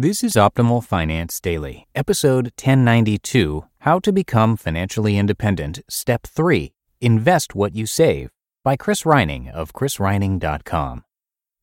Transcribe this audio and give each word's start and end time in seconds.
This 0.00 0.22
is 0.22 0.34
Optimal 0.34 0.84
Finance 0.84 1.40
Daily, 1.40 1.88
episode 1.92 2.52
1092 2.54 3.64
How 3.80 3.98
to 3.98 4.12
Become 4.12 4.56
Financially 4.56 5.18
Independent, 5.18 5.80
Step 5.90 6.24
3 6.24 6.72
Invest 7.00 7.56
What 7.56 7.74
You 7.74 7.84
Save 7.84 8.30
by 8.62 8.76
Chris 8.76 9.04
Reining 9.04 9.48
of 9.48 9.72
chrisreining.com. 9.72 11.02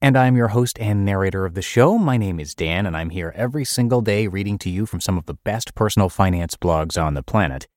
And 0.02 0.18
I'm 0.18 0.36
your 0.36 0.50
host 0.50 0.78
and 0.82 1.06
narrator 1.06 1.46
of 1.46 1.54
the 1.54 1.62
show. 1.62 1.98
My 1.98 2.18
name 2.18 2.42
is 2.42 2.54
Dan, 2.54 2.86
and 2.86 2.98
I'm 2.98 3.12
here 3.12 3.32
every 3.38 3.64
single 3.64 4.02
day 4.02 4.28
reading 4.28 4.58
to 4.58 4.70
you 4.70 4.86
from 4.86 5.00
some 5.00 5.18
of 5.18 5.28
the 5.28 5.36
best 5.46 5.74
personal 5.74 6.10
finance 6.10 6.58
blogs 6.58 7.02
on 7.02 7.14
the 7.14 7.24
planet. 7.24 7.70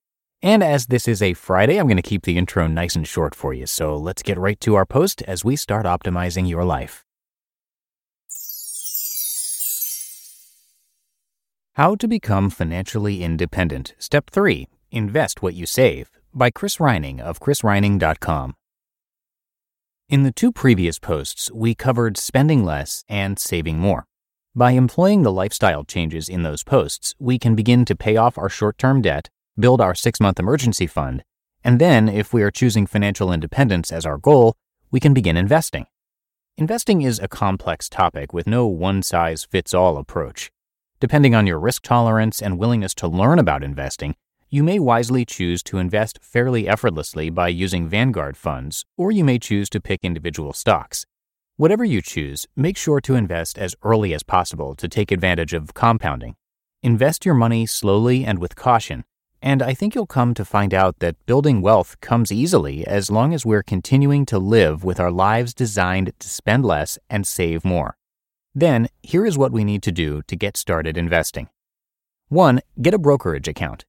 And 0.43 0.65
as 0.65 0.87
this 0.87 1.06
is 1.06 1.22
a 1.22 1.34
Friday, 1.34 1.78
I'm 1.78 1.87
going 1.87 1.98
to 1.98 2.03
keep 2.03 2.25
the 2.25 2.37
intro 2.37 2.67
nice 2.67 2.97
and 2.97 3.06
short 3.06 3.37
for 3.37 3.55
you. 3.55 3.67
So 3.69 3.97
let's 3.97 4.25
get 4.25 4.37
right 4.37 4.61
to 4.62 4.75
our 4.75 4.87
post 4.87 5.22
as 5.22 5.45
we 5.45 5.55
start 5.55 5.87
optimizing 5.87 6.48
your 6.48 6.65
life. 6.65 7.05
How 11.79 11.95
to 11.95 12.09
Become 12.09 12.51
Financially 12.51 13.23
Independent. 13.23 13.95
Step 14.01 14.31
3 14.31 14.67
Invest 14.91 15.43
What 15.43 15.55
You 15.55 15.65
Save 15.65 16.11
by 16.34 16.51
Chris 16.51 16.81
Reining 16.81 17.21
of 17.21 17.39
chrisreining.com. 17.39 18.55
In 20.09 20.25
the 20.25 20.33
two 20.33 20.51
previous 20.51 20.99
posts, 20.99 21.53
we 21.53 21.77
covered 21.77 22.17
spending 22.17 22.65
less 22.65 23.05
and 23.09 23.39
saving 23.39 23.79
more. 23.79 24.06
By 24.56 24.73
employing 24.73 25.23
the 25.23 25.31
lifestyle 25.31 25.84
changes 25.84 26.29
in 26.29 26.43
those 26.43 26.65
posts, 26.65 27.15
we 27.21 27.39
can 27.39 27.55
begin 27.55 27.84
to 27.84 27.95
pay 27.95 28.17
off 28.17 28.37
our 28.37 28.49
short 28.49 28.77
term 28.77 29.01
debt, 29.01 29.31
build 29.56 29.81
our 29.81 29.95
six 29.95 30.19
month 30.19 30.41
emergency 30.41 30.89
fund, 30.89 31.23
and 31.62 31.81
then, 31.81 32.09
if 32.09 32.33
we 32.33 32.43
are 32.43 32.51
choosing 32.51 32.89
financial 32.89 33.33
independence 33.33 33.93
as 33.93 34.05
our 34.05 34.19
goal, 34.19 34.56
we 34.91 34.99
can 34.99 35.15
begin 35.15 35.37
investing. 35.37 35.87
Investing 36.56 37.03
is 37.03 37.21
a 37.21 37.29
complex 37.29 37.89
topic 37.89 38.33
with 38.33 38.49
no 38.49 38.67
one 38.67 39.00
size 39.00 39.44
fits 39.44 39.72
all 39.72 39.97
approach. 39.97 40.50
Depending 41.00 41.32
on 41.32 41.47
your 41.47 41.60
risk 41.60 41.82
tolerance 41.82 42.42
and 42.42 42.59
willingness 42.59 42.92
to 42.97 43.06
learn 43.06 43.38
about 43.38 43.62
investing, 43.62 44.16
you 44.50 44.64
may 44.64 44.81
wisely 44.81 45.25
choose 45.25 45.62
to 45.62 45.78
invest 45.78 46.19
fairly 46.20 46.66
effortlessly 46.66 47.31
by 47.31 47.48
using 47.48 47.86
Vanguard 47.86 48.36
funds, 48.36 48.84
or 48.97 49.12
you 49.12 49.22
may 49.22 49.38
choose 49.38 49.69
to 49.70 49.81
pick 49.81 50.00
individual 50.03 50.53
stocks. 50.53 51.06
Whatever 51.56 51.84
you 51.84 52.03
choose, 52.03 52.47
make 52.56 52.76
sure 52.76 53.00
to 53.03 53.14
invest 53.14 53.58
as 53.58 53.76
early 53.84 54.12
as 54.12 54.25
possible 54.25 54.75
to 54.75 54.88
take 54.88 55.12
advantage 55.12 55.53
of 55.53 55.75
compounding. 55.75 56.34
Invest 56.82 57.25
your 57.25 57.34
money 57.34 57.64
slowly 57.66 58.25
and 58.25 58.41
with 58.41 58.56
caution, 58.56 59.04
and 59.41 59.62
I 59.62 59.75
think 59.75 59.94
you'll 59.94 60.06
come 60.06 60.34
to 60.34 60.44
find 60.44 60.75
out 60.75 60.98
that 60.98 61.26
building 61.26 61.60
wealth 61.60 62.00
comes 62.00 62.32
easily 62.32 62.84
as 62.87 63.08
long 63.08 63.34
as 63.34 63.47
we're 63.47 63.62
continuing 63.62 64.26
to 64.26 64.38
live 64.38 64.82
with 64.82 64.98
our 64.98 65.12
lives 65.12 65.54
designed 65.54 66.12
to 66.19 66.28
spend 66.28 66.64
less 66.64 66.98
and 67.08 67.25
save 67.25 67.64
more. 67.64 67.97
Then, 68.54 68.88
here 69.03 69.26
is 69.26 69.38
what 69.38 69.53
we 69.53 69.64
need 69.64 69.82
to 69.84 69.92
do 69.92 70.22
to 70.26 70.36
get 70.36 70.56
started 70.56 70.97
investing. 70.97 71.48
1. 72.28 72.60
Get 72.82 72.94
a 72.94 72.98
brokerage 72.98 73.48
account. 73.48 73.84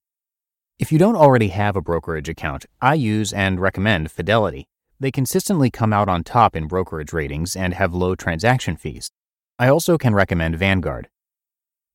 If 0.78 0.92
you 0.92 0.98
don't 0.98 1.16
already 1.16 1.50
have 1.50 1.76
a 1.76 1.82
brokerage 1.82 2.30
account, 2.30 2.66
I 2.82 2.94
use 2.94 3.34
and 3.34 3.60
recommend 3.60 4.12
Fidelity. 4.12 4.68
They 5.00 5.12
consistently 5.12 5.70
come 5.70 5.92
out 5.92 6.10
on 6.10 6.24
top 6.24 6.56
in 6.56 6.68
brokerage 6.68 7.14
ratings 7.14 7.56
and 7.56 7.74
have 7.74 7.94
low 7.94 8.16
transaction 8.16 8.78
fees. 8.78 9.12
I 9.58 9.68
also 9.68 9.98
can 9.98 10.14
recommend 10.14 10.58
Vanguard. 10.58 11.10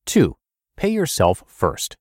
2. 0.05 0.35
Pay 0.77 0.89
yourself 0.89 1.43
first. 1.47 1.97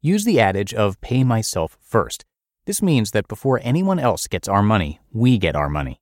Use 0.00 0.24
the 0.24 0.38
adage 0.38 0.72
of 0.74 1.00
pay 1.00 1.24
myself 1.24 1.76
first. 1.80 2.24
This 2.66 2.82
means 2.82 3.10
that 3.10 3.26
before 3.26 3.60
anyone 3.62 3.98
else 3.98 4.28
gets 4.28 4.46
our 4.46 4.62
money, 4.62 5.00
we 5.12 5.38
get 5.38 5.56
our 5.56 5.68
money. 5.68 6.00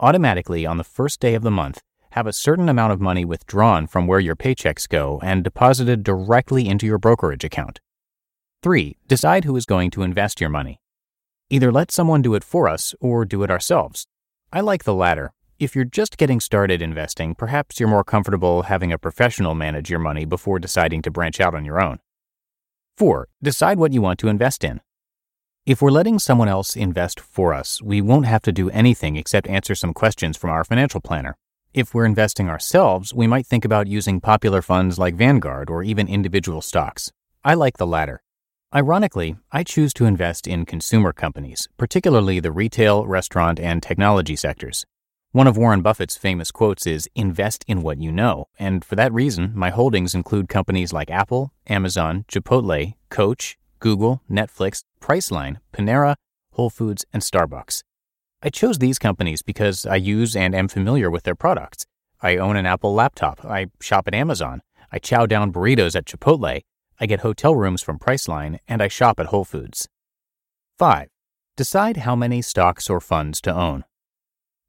Automatically, 0.00 0.66
on 0.66 0.76
the 0.76 0.84
first 0.84 1.20
day 1.20 1.34
of 1.34 1.42
the 1.42 1.50
month, 1.50 1.80
have 2.16 2.26
a 2.26 2.32
certain 2.32 2.70
amount 2.70 2.94
of 2.94 3.00
money 3.00 3.26
withdrawn 3.26 3.86
from 3.86 4.06
where 4.06 4.18
your 4.18 4.34
paychecks 4.34 4.88
go 4.88 5.20
and 5.22 5.44
deposited 5.44 6.02
directly 6.02 6.66
into 6.66 6.86
your 6.86 6.96
brokerage 6.96 7.44
account. 7.44 7.78
3. 8.62 8.96
Decide 9.06 9.44
who 9.44 9.54
is 9.54 9.66
going 9.66 9.90
to 9.90 10.00
invest 10.00 10.40
your 10.40 10.48
money. 10.48 10.80
Either 11.50 11.70
let 11.70 11.92
someone 11.92 12.22
do 12.22 12.34
it 12.34 12.42
for 12.42 12.70
us 12.70 12.94
or 13.00 13.26
do 13.26 13.42
it 13.42 13.50
ourselves. 13.50 14.06
I 14.50 14.60
like 14.62 14.84
the 14.84 14.94
latter. 14.94 15.34
If 15.58 15.76
you're 15.76 15.84
just 15.84 16.16
getting 16.16 16.40
started 16.40 16.80
investing, 16.80 17.34
perhaps 17.34 17.78
you're 17.78 17.88
more 17.90 18.02
comfortable 18.02 18.62
having 18.62 18.92
a 18.92 18.98
professional 18.98 19.54
manage 19.54 19.90
your 19.90 19.98
money 19.98 20.24
before 20.24 20.58
deciding 20.58 21.02
to 21.02 21.10
branch 21.10 21.38
out 21.38 21.54
on 21.54 21.66
your 21.66 21.82
own. 21.82 21.98
4. 22.96 23.28
Decide 23.42 23.78
what 23.78 23.92
you 23.92 24.00
want 24.00 24.18
to 24.20 24.28
invest 24.28 24.64
in. 24.64 24.80
If 25.66 25.82
we're 25.82 25.90
letting 25.90 26.18
someone 26.18 26.48
else 26.48 26.76
invest 26.76 27.20
for 27.20 27.52
us, 27.52 27.82
we 27.82 28.00
won't 28.00 28.24
have 28.24 28.40
to 28.42 28.52
do 28.52 28.70
anything 28.70 29.16
except 29.16 29.48
answer 29.48 29.74
some 29.74 29.92
questions 29.92 30.38
from 30.38 30.48
our 30.48 30.64
financial 30.64 31.02
planner. 31.02 31.36
If 31.76 31.92
we're 31.92 32.06
investing 32.06 32.48
ourselves, 32.48 33.12
we 33.12 33.26
might 33.26 33.46
think 33.46 33.62
about 33.62 33.86
using 33.86 34.18
popular 34.18 34.62
funds 34.62 34.98
like 34.98 35.14
Vanguard 35.14 35.68
or 35.68 35.82
even 35.82 36.08
individual 36.08 36.62
stocks. 36.62 37.12
I 37.44 37.52
like 37.52 37.76
the 37.76 37.86
latter. 37.86 38.22
Ironically, 38.74 39.36
I 39.52 39.62
choose 39.62 39.92
to 39.92 40.06
invest 40.06 40.46
in 40.46 40.64
consumer 40.64 41.12
companies, 41.12 41.68
particularly 41.76 42.40
the 42.40 42.50
retail, 42.50 43.06
restaurant, 43.06 43.60
and 43.60 43.82
technology 43.82 44.36
sectors. 44.36 44.86
One 45.32 45.46
of 45.46 45.58
Warren 45.58 45.82
Buffett's 45.82 46.16
famous 46.16 46.50
quotes 46.50 46.86
is 46.86 47.10
invest 47.14 47.62
in 47.68 47.82
what 47.82 48.00
you 48.00 48.10
know, 48.10 48.46
and 48.58 48.82
for 48.82 48.96
that 48.96 49.12
reason, 49.12 49.52
my 49.54 49.68
holdings 49.68 50.14
include 50.14 50.48
companies 50.48 50.94
like 50.94 51.10
Apple, 51.10 51.52
Amazon, 51.66 52.24
Chipotle, 52.26 52.94
Coach, 53.10 53.58
Google, 53.80 54.22
Netflix, 54.30 54.82
Priceline, 54.98 55.58
Panera, 55.74 56.14
Whole 56.52 56.70
Foods, 56.70 57.04
and 57.12 57.22
Starbucks. 57.22 57.82
I 58.42 58.50
chose 58.50 58.78
these 58.78 58.98
companies 58.98 59.42
because 59.42 59.86
I 59.86 59.96
use 59.96 60.36
and 60.36 60.54
am 60.54 60.68
familiar 60.68 61.10
with 61.10 61.24
their 61.24 61.34
products. 61.34 61.86
I 62.20 62.36
own 62.36 62.56
an 62.56 62.66
Apple 62.66 62.94
laptop. 62.94 63.44
I 63.44 63.66
shop 63.80 64.06
at 64.06 64.14
Amazon. 64.14 64.62
I 64.92 64.98
chow 64.98 65.26
down 65.26 65.52
burritos 65.52 65.96
at 65.96 66.04
Chipotle. 66.04 66.60
I 67.00 67.06
get 67.06 67.20
hotel 67.20 67.54
rooms 67.56 67.82
from 67.82 67.98
Priceline, 67.98 68.58
and 68.68 68.82
I 68.82 68.88
shop 68.88 69.18
at 69.20 69.26
Whole 69.26 69.44
Foods. 69.44 69.88
5. 70.78 71.08
Decide 71.56 71.98
how 71.98 72.14
many 72.14 72.42
stocks 72.42 72.90
or 72.90 73.00
funds 73.00 73.40
to 73.42 73.54
own. 73.54 73.84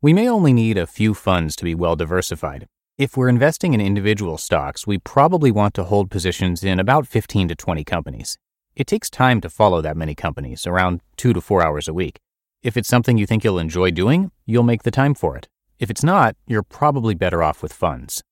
We 0.02 0.14
may 0.14 0.30
only 0.30 0.54
need 0.54 0.78
a 0.78 0.88
few 0.88 1.14
funds 1.14 1.56
to 1.58 1.66
be 1.66 1.76
well 1.76 1.96
diversified. 1.96 2.68
If 2.98 3.18
we're 3.18 3.30
investing 3.30 3.74
in 3.74 3.82
individual 3.82 4.38
stocks, 4.38 4.88
we 4.88 4.98
probably 4.98 5.52
want 5.52 5.74
to 5.76 5.84
hold 5.84 6.10
positions 6.10 6.64
in 6.64 6.80
about 6.80 7.08
15 7.08 7.50
to 7.50 7.56
20 7.56 7.84
companies. 7.84 8.38
It 8.76 8.88
takes 8.88 9.10
time 9.10 9.42
to 9.42 9.50
follow 9.50 9.82
that 9.82 9.98
many 9.98 10.16
companies, 10.16 10.66
around 10.66 11.02
2 11.18 11.34
to 11.34 11.42
4 11.42 11.66
hours 11.66 11.88
a 11.88 11.94
week. 11.94 12.20
If 12.64 12.76
it's 12.76 12.90
something 12.90 13.18
you 13.18 13.28
think 13.28 13.44
you'll 13.44 13.60
enjoy 13.60 13.92
doing, 13.92 14.32
you'll 14.46 14.64
make 14.64 14.84
the 14.84 14.92
time 14.92 15.14
for 15.14 15.38
it. 15.38 15.48
If 15.80 15.92
it's 15.92 16.04
not, 16.04 16.36
you're 16.48 16.64
probably 16.64 17.14
better 17.14 17.44
off 17.44 17.62
with 17.62 17.72
funds. 17.72 18.24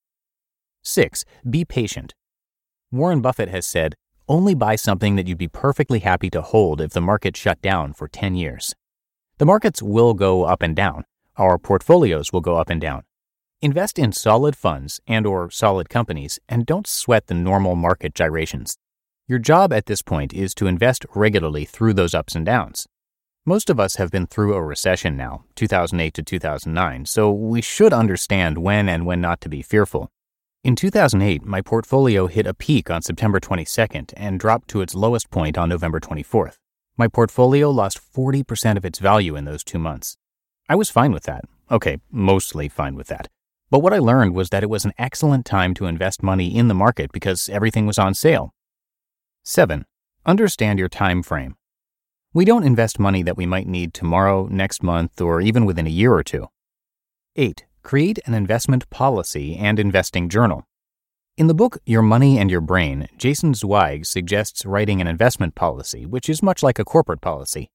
6. 0.81 1.25
Be 1.48 1.63
patient. 1.63 2.16
Warren 2.92 3.22
Buffett 3.22 3.50
has 3.50 3.66
said, 3.66 3.95
only 4.27 4.56
buy 4.56 4.75
something 4.75 5.16
that 5.16 5.27
you'd 5.27 5.38
be 5.38 5.48
perfectly 5.48 6.00
happy 6.00 6.31
to 6.31 6.42
hold 6.42 6.81
if 6.81 6.92
the 6.92 7.01
market 7.01 7.38
shut 7.38 7.62
down 7.62 7.94
for 7.94 8.07
10 8.07 8.33
years. 8.33 8.74
The 9.38 9.45
markets 9.45 9.83
will 9.83 10.16
go 10.16 10.45
up 10.45 10.63
and 10.63 10.75
down. 10.75 11.06
Our 11.38 11.60
portfolios 11.60 12.33
will 12.33 12.42
go 12.42 12.56
up 12.56 12.69
and 12.69 12.81
down. 12.81 13.04
Invest 13.62 14.00
in 14.00 14.12
solid 14.12 14.56
funds 14.56 15.00
and 15.06 15.27
or 15.27 15.51
solid 15.51 15.89
companies 15.89 16.39
and 16.50 16.66
don't 16.66 16.88
sweat 16.88 17.27
the 17.27 17.36
normal 17.36 17.75
market 17.75 18.16
gyrations. 18.16 18.77
Your 19.27 19.39
job 19.39 19.72
at 19.72 19.86
this 19.86 20.01
point 20.01 20.33
is 20.33 20.56
to 20.56 20.68
invest 20.68 21.06
regularly 21.13 21.66
through 21.66 21.94
those 21.94 22.16
ups 22.16 22.36
and 22.36 22.45
downs. 22.45 22.88
Most 23.47 23.69
of 23.69 23.80
us 23.80 23.97
have 23.97 24.09
been 24.09 24.25
through 24.25 24.56
a 24.56 24.63
recession 24.63 25.15
now, 25.15 25.44
2008 25.53 26.15
to 26.15 26.24
2009, 26.24 27.06
so 27.06 27.31
we 27.31 27.62
should 27.62 27.94
understand 27.94 28.57
when 28.57 28.89
and 28.89 29.06
when 29.06 29.21
not 29.21 29.39
to 29.42 29.50
be 29.50 29.62
fearful. 29.62 30.09
In 30.63 30.75
2008, 30.75 31.45
my 31.45 31.62
portfolio 31.62 32.25
hit 32.25 32.47
a 32.47 32.56
peak 32.56 32.89
on 32.89 33.03
September 33.03 33.39
22nd 33.39 34.13
and 34.18 34.39
dropped 34.39 34.68
to 34.69 34.81
its 34.81 34.95
lowest 34.95 35.30
point 35.30 35.59
on 35.59 35.69
November 35.69 36.00
24th. 36.00 36.57
My 36.97 37.07
portfolio 37.07 37.69
lost 37.69 38.00
40% 38.00 38.77
of 38.77 38.86
its 38.86 38.97
value 38.97 39.36
in 39.36 39.45
those 39.45 39.63
two 39.63 39.77
months. 39.77 40.18
I 40.68 40.74
was 40.74 40.89
fine 40.89 41.12
with 41.12 41.25
that. 41.25 41.45
Okay, 41.69 42.00
mostly 42.09 42.68
fine 42.68 42.95
with 42.95 43.09
that. 43.09 43.27
But 43.69 43.83
what 43.83 43.94
I 43.94 44.00
learned 44.00 44.33
was 44.33 44.50
that 44.50 44.63
it 44.63 44.71
was 44.71 44.86
an 44.86 44.94
excellent 44.98 45.45
time 45.45 45.75
to 45.75 45.86
invest 45.86 46.24
money 46.24 46.56
in 46.57 46.68
the 46.68 46.74
market 46.74 47.12
because 47.12 47.48
everything 47.50 47.86
was 47.86 48.00
on 48.00 48.15
sale. 48.15 48.56
7. 49.44 49.86
Understand 50.25 50.80
your 50.80 50.89
time 50.89 51.21
frame. 51.21 51.57
We 52.36 52.44
don't 52.44 52.66
invest 52.66 53.00
money 53.00 53.24
that 53.24 53.38
we 53.38 53.46
might 53.46 53.66
need 53.66 53.94
tomorrow, 53.94 54.50
next 54.52 54.84
month, 54.84 55.22
or 55.22 55.40
even 55.40 55.64
within 55.66 55.88
a 55.88 55.90
year 55.90 56.14
or 56.14 56.22
two. 56.22 56.50
8. 57.38 57.64
Create 57.82 58.20
an 58.26 58.34
investment 58.34 58.90
policy 58.90 59.56
and 59.56 59.80
investing 59.80 60.28
journal. 60.28 60.66
In 61.38 61.48
the 61.48 61.54
book 61.54 61.78
Your 61.86 62.02
Money 62.02 62.38
and 62.38 62.52
Your 62.52 62.60
Brain, 62.60 63.08
Jason 63.18 63.54
Zweig 63.54 64.06
suggests 64.06 64.66
writing 64.66 65.00
an 65.00 65.08
investment 65.08 65.56
policy, 65.56 66.06
which 66.06 66.28
is 66.28 66.44
much 66.44 66.62
like 66.62 66.78
a 66.78 66.84
corporate 66.84 67.22
policy. 67.22 67.70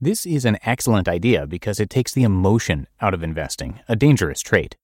This 0.00 0.26
is 0.26 0.44
an 0.44 0.58
excellent 0.64 1.06
idea 1.06 1.46
because 1.46 1.78
it 1.78 1.88
takes 1.88 2.10
the 2.10 2.24
emotion 2.24 2.88
out 3.00 3.14
of 3.14 3.22
investing, 3.22 3.78
a 3.86 3.94
dangerous 3.94 4.40
trait. 4.40 4.76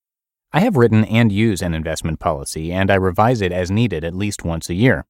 I 0.52 0.60
have 0.60 0.76
written 0.76 1.04
and 1.04 1.32
use 1.32 1.62
an 1.62 1.74
investment 1.74 2.20
policy, 2.20 2.70
and 2.70 2.92
I 2.92 2.94
revise 2.94 3.40
it 3.40 3.50
as 3.50 3.72
needed 3.72 4.04
at 4.04 4.14
least 4.14 4.44
once 4.44 4.70
a 4.70 4.74
year. 4.74 5.04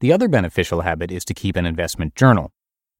The 0.00 0.10
other 0.10 0.26
beneficial 0.26 0.80
habit 0.80 1.12
is 1.12 1.26
to 1.26 1.34
keep 1.34 1.54
an 1.54 1.66
investment 1.66 2.14
journal. 2.14 2.50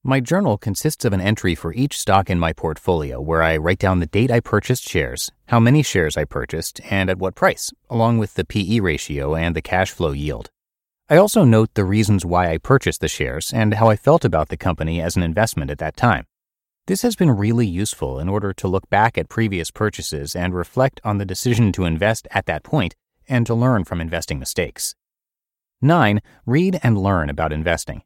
My 0.08 0.20
journal 0.20 0.56
consists 0.56 1.05
of 1.05 1.12
an 1.12 1.20
entry 1.20 1.55
for 1.55 1.75
each 1.75 2.00
stock 2.00 2.31
in 2.31 2.38
my 2.38 2.55
portfolio 2.55 3.20
where 3.20 3.43
I 3.43 3.58
write 3.58 3.78
down 3.78 4.00
the 4.00 4.06
date 4.06 4.31
I 4.31 4.40
purchased 4.40 4.88
shares, 4.88 5.31
how 5.49 5.60
many 5.60 5.82
shares 5.82 6.16
I 6.16 6.25
purchased, 6.25 6.81
and 6.90 7.10
at 7.10 7.19
what 7.19 7.34
price, 7.34 7.75
along 7.90 8.16
with 8.16 8.32
the 8.32 8.46
PE 8.46 8.81
ratio 8.81 9.34
and 9.34 9.55
the 9.55 9.60
cash 9.60 9.90
flow 9.90 10.12
yield. 10.12 10.49
I 11.10 11.19
also 11.19 11.44
note 11.44 11.75
the 11.75 11.84
reasons 11.84 12.25
why 12.25 12.50
I 12.50 12.56
purchased 12.56 13.02
the 13.02 13.06
shares 13.08 13.52
and 13.52 13.75
how 13.75 13.90
I 13.90 13.96
felt 13.96 14.25
about 14.25 14.49
the 14.49 14.56
company 14.56 14.99
as 15.02 15.14
an 15.14 15.22
investment 15.22 15.70
at 15.70 15.76
that 15.81 15.94
time. 15.94 16.25
This 16.87 17.02
has 17.02 17.14
been 17.14 17.31
really 17.31 17.66
useful 17.66 18.19
in 18.19 18.31
order 18.31 18.55
to 18.55 18.66
look 18.66 18.88
back 18.88 19.19
at 19.19 19.28
previous 19.28 19.70
purchases 19.70 20.34
and 20.34 20.55
reflect 20.55 21.02
on 21.05 21.19
the 21.19 21.26
decision 21.26 21.70
to 21.72 21.84
invest 21.84 22.26
at 22.31 22.46
that 22.46 22.62
point 22.62 22.96
and 23.28 23.44
to 23.44 23.55
learn 23.55 23.84
from 23.84 24.00
investing 24.00 24.38
mistakes. 24.38 24.94
9. 25.82 26.22
Read 26.46 26.81
and 26.82 26.96
learn 26.96 27.28
about 27.28 27.52
investing. 27.52 28.00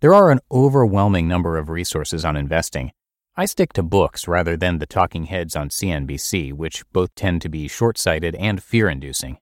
There 0.00 0.14
are 0.14 0.30
an 0.30 0.38
overwhelming 0.52 1.26
number 1.26 1.58
of 1.58 1.68
resources 1.68 2.24
on 2.24 2.36
investing. 2.36 2.92
I 3.36 3.46
stick 3.46 3.72
to 3.72 3.82
books 3.82 4.28
rather 4.28 4.56
than 4.56 4.78
the 4.78 4.86
talking 4.86 5.24
heads 5.24 5.56
on 5.56 5.70
CNBC, 5.70 6.52
which 6.52 6.84
both 6.92 7.12
tend 7.16 7.42
to 7.42 7.48
be 7.48 7.66
short 7.66 7.98
sighted 7.98 8.36
and 8.36 8.62
fear 8.62 8.88
inducing. 8.88 9.38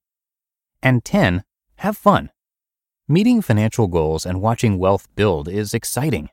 And 0.82 1.04
10. 1.04 1.44
Have 1.76 1.98
fun. 1.98 2.30
Meeting 3.06 3.42
financial 3.42 3.86
goals 3.86 4.24
and 4.24 4.40
watching 4.40 4.78
wealth 4.78 5.08
build 5.14 5.46
is 5.46 5.74
exciting. 5.74 6.30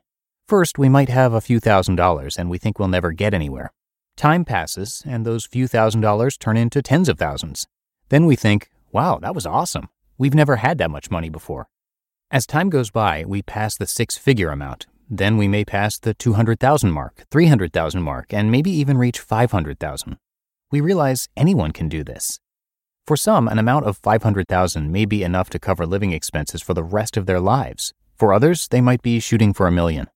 First, 0.48 0.78
we 0.78 0.88
might 0.88 1.10
have 1.10 1.34
a 1.34 1.42
few 1.42 1.60
thousand 1.60 1.96
dollars 1.96 2.38
and 2.38 2.48
we 2.48 2.56
think 2.56 2.78
we'll 2.78 2.88
never 2.88 3.12
get 3.12 3.34
anywhere. 3.34 3.74
Time 4.16 4.46
passes, 4.46 5.02
and 5.04 5.26
those 5.26 5.44
few 5.44 5.68
thousand 5.68 6.00
dollars 6.00 6.38
turn 6.38 6.56
into 6.56 6.80
tens 6.80 7.10
of 7.10 7.18
thousands. 7.18 7.66
Then 8.08 8.24
we 8.24 8.36
think, 8.36 8.70
wow, 8.90 9.18
that 9.18 9.34
was 9.34 9.44
awesome. 9.44 9.90
We've 10.16 10.34
never 10.34 10.56
had 10.56 10.78
that 10.78 10.90
much 10.90 11.10
money 11.10 11.28
before. 11.28 11.68
As 12.34 12.46
time 12.46 12.68
goes 12.68 12.90
by, 12.90 13.24
we 13.24 13.42
pass 13.42 13.76
the 13.76 13.86
six 13.86 14.18
figure 14.18 14.50
amount. 14.50 14.86
Then 15.08 15.36
we 15.36 15.46
may 15.46 15.64
pass 15.64 15.96
the 15.96 16.14
200,000 16.14 16.90
mark, 16.90 17.26
300,000 17.30 18.02
mark, 18.02 18.34
and 18.34 18.50
maybe 18.50 18.72
even 18.72 18.98
reach 18.98 19.20
500,000. 19.20 20.16
We 20.72 20.80
realize 20.80 21.28
anyone 21.36 21.70
can 21.70 21.88
do 21.88 22.02
this. 22.02 22.40
For 23.06 23.16
some, 23.16 23.46
an 23.46 23.60
amount 23.60 23.86
of 23.86 23.98
500,000 23.98 24.90
may 24.90 25.04
be 25.04 25.22
enough 25.22 25.48
to 25.50 25.60
cover 25.60 25.86
living 25.86 26.10
expenses 26.10 26.60
for 26.60 26.74
the 26.74 26.82
rest 26.82 27.16
of 27.16 27.26
their 27.26 27.38
lives. 27.38 27.92
For 28.16 28.34
others, 28.34 28.66
they 28.66 28.80
might 28.80 29.02
be 29.02 29.20
shooting 29.20 29.52
for 29.52 29.68
a 29.68 29.70
million. 29.70 30.08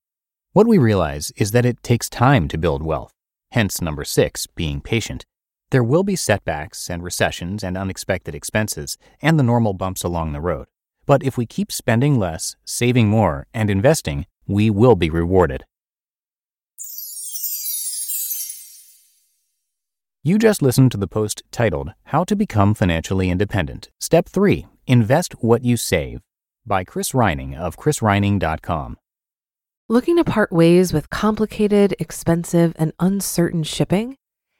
What 0.51 0.67
we 0.67 0.77
realize 0.77 1.31
is 1.37 1.51
that 1.51 1.65
it 1.65 1.81
takes 1.83 2.09
time 2.09 2.49
to 2.49 2.57
build 2.57 2.83
wealth, 2.83 3.13
hence 3.51 3.81
number 3.81 4.03
six, 4.03 4.45
being 4.45 4.81
patient. 4.81 5.25
There 5.69 5.85
will 5.85 6.03
be 6.03 6.17
setbacks 6.17 6.89
and 6.89 7.01
recessions 7.01 7.63
and 7.63 7.77
unexpected 7.77 8.35
expenses 8.35 8.97
and 9.21 9.39
the 9.39 9.43
normal 9.43 9.71
bumps 9.71 10.03
along 10.03 10.33
the 10.33 10.41
road. 10.41 10.67
But 11.09 11.23
if 11.23 11.37
we 11.37 11.47
keep 11.47 11.71
spending 11.71 12.19
less, 12.19 12.55
saving 12.65 13.07
more, 13.07 13.47
and 13.51 13.71
investing, 13.71 14.27
we 14.45 14.69
will 14.69 14.95
be 14.95 15.09
rewarded. 15.09 15.65
You 20.21 20.37
just 20.37 20.61
listened 20.61 20.91
to 20.91 20.99
the 20.99 21.07
post 21.07 21.41
titled 21.49 21.93
How 22.03 22.25
to 22.25 22.35
Become 22.35 22.75
Financially 22.75 23.31
Independent. 23.31 23.89
Step 23.99 24.29
3 24.29 24.67
Invest 24.85 25.33
What 25.41 25.65
You 25.65 25.77
Save 25.77 26.21
by 26.63 26.83
Chris 26.83 27.11
Reining 27.11 27.55
of 27.55 27.75
chrisreining.com. 27.75 28.97
Looking 29.87 30.17
to 30.17 30.23
part 30.23 30.51
ways 30.51 30.93
with 30.93 31.09
complicated, 31.09 31.95
expensive, 31.97 32.75
and 32.77 32.93
uncertain 32.99 33.63
shipping? 33.63 34.15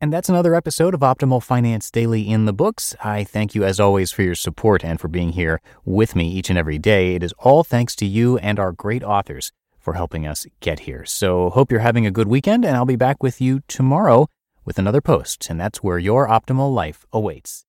And 0.00 0.12
that's 0.12 0.28
another 0.28 0.54
episode 0.54 0.94
of 0.94 1.00
Optimal 1.00 1.42
Finance 1.42 1.90
Daily 1.90 2.28
in 2.28 2.44
the 2.44 2.52
books. 2.52 2.94
I 3.02 3.24
thank 3.24 3.56
you 3.56 3.64
as 3.64 3.80
always 3.80 4.12
for 4.12 4.22
your 4.22 4.36
support 4.36 4.84
and 4.84 5.00
for 5.00 5.08
being 5.08 5.30
here 5.30 5.60
with 5.84 6.14
me 6.14 6.30
each 6.30 6.50
and 6.50 6.58
every 6.58 6.78
day. 6.78 7.16
It 7.16 7.24
is 7.24 7.34
all 7.36 7.64
thanks 7.64 7.96
to 7.96 8.06
you 8.06 8.38
and 8.38 8.60
our 8.60 8.70
great 8.70 9.02
authors 9.02 9.50
for 9.80 9.94
helping 9.94 10.24
us 10.24 10.46
get 10.60 10.80
here. 10.80 11.04
So 11.04 11.50
hope 11.50 11.72
you're 11.72 11.80
having 11.80 12.06
a 12.06 12.12
good 12.12 12.28
weekend 12.28 12.64
and 12.64 12.76
I'll 12.76 12.84
be 12.84 12.94
back 12.94 13.24
with 13.24 13.40
you 13.40 13.62
tomorrow 13.66 14.28
with 14.64 14.78
another 14.78 15.00
post 15.00 15.50
and 15.50 15.60
that's 15.60 15.82
where 15.82 15.98
your 15.98 16.28
optimal 16.28 16.72
life 16.72 17.04
awaits. 17.12 17.64